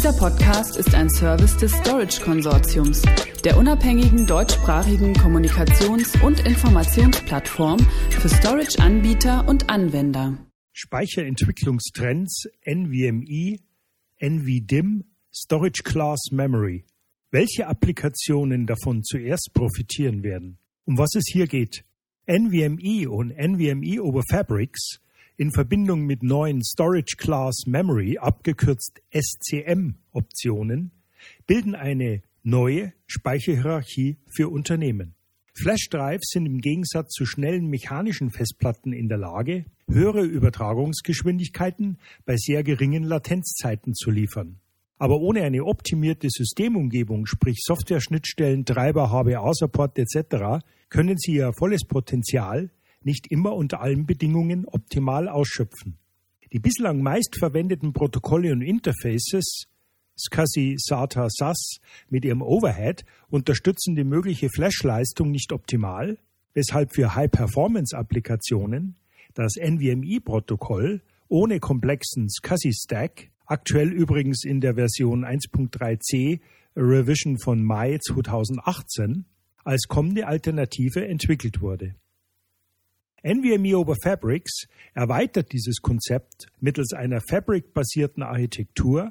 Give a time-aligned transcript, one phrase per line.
[0.00, 3.02] Dieser Podcast ist ein Service des Storage Konsortiums,
[3.44, 10.38] der unabhängigen deutschsprachigen Kommunikations- und Informationsplattform für Storage-Anbieter und Anwender.
[10.72, 13.58] Speicherentwicklungstrends NVMe,
[14.16, 16.86] NVDIM, Storage Class Memory.
[17.30, 20.56] Welche Applikationen davon zuerst profitieren werden?
[20.86, 21.84] Um was es hier geht?
[22.26, 25.02] NVMe und NVMe over Fabrics
[25.40, 30.90] in Verbindung mit neuen Storage Class Memory, abgekürzt SCM Optionen,
[31.46, 35.14] bilden eine neue Speicherhierarchie für Unternehmen.
[35.54, 41.96] Flashdrives sind im Gegensatz zu schnellen mechanischen Festplatten in der Lage, höhere Übertragungsgeschwindigkeiten
[42.26, 44.60] bei sehr geringen Latenzzeiten zu liefern.
[44.98, 52.68] Aber ohne eine optimierte Systemumgebung, sprich Software-Schnittstellen, Treiber, HBA-Support etc., können sie ihr volles Potenzial
[53.04, 55.98] nicht immer unter allen Bedingungen optimal ausschöpfen.
[56.52, 59.66] Die bislang meist verwendeten Protokolle und Interfaces
[60.20, 61.78] SCSI, SATA, SAS
[62.08, 66.18] mit ihrem Overhead unterstützen die mögliche Flashleistung nicht optimal,
[66.52, 68.96] weshalb für High-Performance-Applikationen
[69.34, 76.40] das NVMe-Protokoll ohne komplexen SCSI-Stack, aktuell übrigens in der Version 1.3c
[76.76, 79.24] Revision von Mai 2018,
[79.64, 81.94] als kommende Alternative entwickelt wurde.
[83.22, 89.10] NVMe over Fabrics erweitert dieses Konzept mittels einer Fabric-basierten Architektur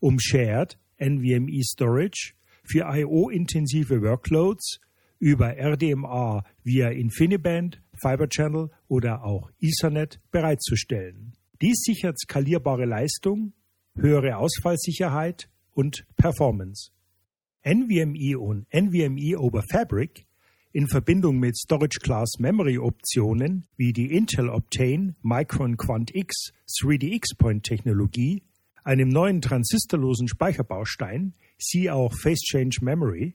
[0.00, 2.34] um Shared NVMe Storage
[2.64, 4.80] für IO-intensive Workloads
[5.18, 11.32] über RDMA via InfiniBand, Fiber Channel oder auch Ethernet bereitzustellen.
[11.62, 13.54] Dies sichert skalierbare Leistung,
[13.94, 16.90] höhere Ausfallsicherheit und Performance.
[17.64, 20.25] NVMe und NVMe over Fabric
[20.76, 26.52] in Verbindung mit Storage Class Memory Optionen wie die Intel Optane Micron Quant X
[26.82, 28.42] 3D X-Point Technologie,
[28.84, 33.34] einem neuen transistorlosen Speicherbaustein, sie auch Phase Change Memory,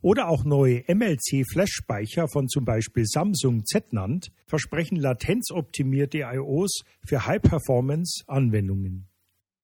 [0.00, 9.06] oder auch neue MLC Flash-Speicher von zum Beispiel Samsung Z-Nand versprechen latenzoptimierte IOs für High-Performance-Anwendungen.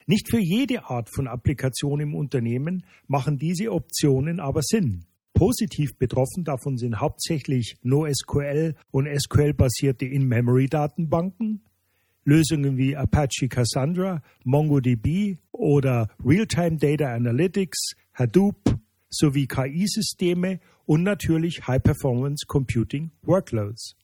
[0.07, 5.05] Nicht für jede Art von Applikation im Unternehmen machen diese Optionen aber Sinn.
[5.39, 11.61] Positiv betroffen davon sind hauptsächlich NoSQL und SQL-basierte In-Memory-Datenbanken,
[12.25, 18.57] Lösungen wie Apache Cassandra, MongoDB oder Real-Time Data Analytics, Hadoop
[19.11, 23.95] sowie KI-Systeme und natürlich High-Performance Computing Workloads.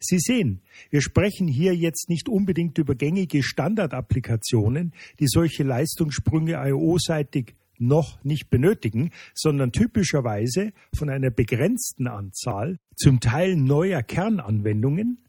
[0.00, 7.56] Sie sehen, wir sprechen hier jetzt nicht unbedingt über gängige Standardapplikationen, die solche Leistungssprünge IO-seitig
[7.78, 15.24] noch nicht benötigen, sondern typischerweise von einer begrenzten Anzahl, zum Teil neuer Kernanwendungen,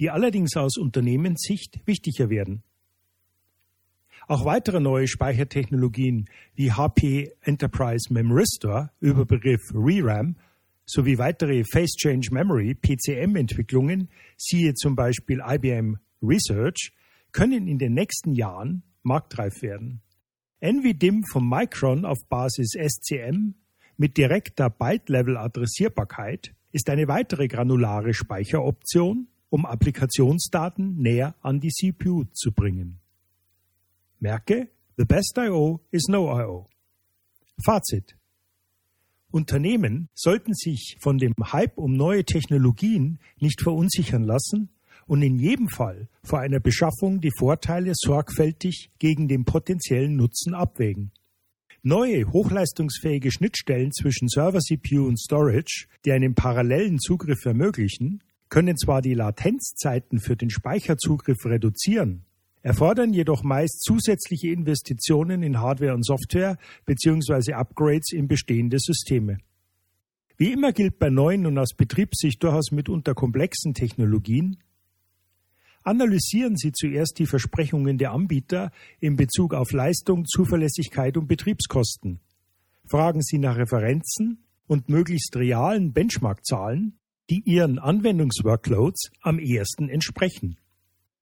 [0.00, 2.62] die allerdings aus Unternehmenssicht wichtiger werden.
[4.26, 10.36] Auch weitere neue Speichertechnologien wie HP Enterprise Memristor über Begriff ReRAM
[10.86, 16.92] sowie weitere Phase Change Memory PCM-Entwicklungen, siehe zum Beispiel IBM Research,
[17.32, 20.00] können in den nächsten Jahren marktreif werden.
[20.64, 23.52] NVDIM von Micron auf Basis SCM
[23.98, 32.50] mit direkter Byte-Level-Adressierbarkeit ist eine weitere granulare Speicheroption, um Applikationsdaten näher an die CPU zu
[32.52, 32.98] bringen.
[34.20, 35.80] Merke, the best I.O.
[35.90, 36.70] is no I.O.
[37.62, 38.16] Fazit.
[39.30, 44.70] Unternehmen sollten sich von dem Hype um neue Technologien nicht verunsichern lassen
[45.06, 51.12] und in jedem Fall vor einer Beschaffung die Vorteile sorgfältig gegen den potenziellen Nutzen abwägen.
[51.82, 59.02] Neue hochleistungsfähige Schnittstellen zwischen Server CPU und Storage, die einen parallelen Zugriff ermöglichen, können zwar
[59.02, 62.24] die Latenzzeiten für den Speicherzugriff reduzieren,
[62.62, 67.52] erfordern jedoch meist zusätzliche Investitionen in Hardware und Software bzw.
[67.52, 69.36] Upgrades in bestehende Systeme.
[70.36, 74.56] Wie immer gilt bei neuen und aus Betriebssicht durchaus mitunter komplexen Technologien,
[75.84, 82.20] Analysieren Sie zuerst die Versprechungen der Anbieter in Bezug auf Leistung, Zuverlässigkeit und Betriebskosten.
[82.86, 86.98] Fragen Sie nach Referenzen und möglichst realen Benchmarkzahlen,
[87.28, 90.56] die Ihren Anwendungsworkloads am ehesten entsprechen.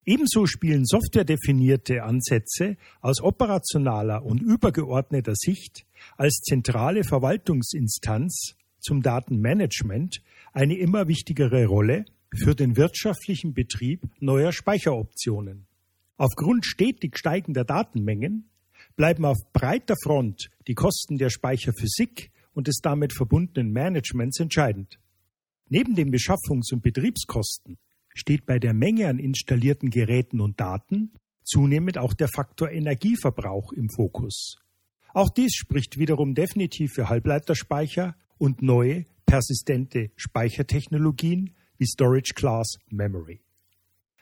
[0.04, 5.86] Ebenso spielen softwaredefinierte Ansätze aus operationaler und übergeordneter Sicht
[6.16, 10.22] als zentrale Verwaltungsinstanz zum Datenmanagement
[10.52, 15.66] eine immer wichtigere Rolle für den wirtschaftlichen Betrieb neuer Speicheroptionen.
[16.16, 18.48] Aufgrund stetig steigender Datenmengen
[18.96, 24.98] bleiben auf breiter Front die Kosten der Speicherphysik und des damit verbundenen Managements entscheidend.
[25.68, 27.78] Neben den Beschaffungs- und Betriebskosten
[28.14, 31.12] steht bei der Menge an installierten Geräten und Daten
[31.44, 34.56] zunehmend auch der Faktor Energieverbrauch im Fokus.
[35.14, 43.40] Auch dies spricht wiederum definitiv für Halbleiterspeicher und neue persistente Speichertechnologien wie Storage Class Memory.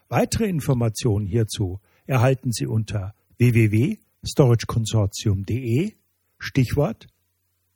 [0.09, 5.93] Weitere Informationen hierzu erhalten Sie unter www.storageconsortium.de
[6.39, 7.07] Stichwort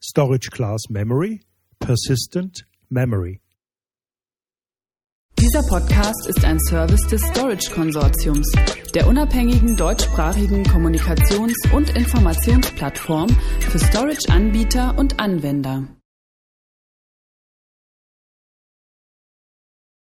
[0.02, 1.42] Storage Class Memory
[1.78, 3.42] Persistent Memory.
[5.38, 8.50] Dieser Podcast ist ein Service des Storage Konsortiums,
[8.94, 13.28] der unabhängigen deutschsprachigen Kommunikations- und Informationsplattform
[13.60, 15.88] für Storage-Anbieter und Anwender.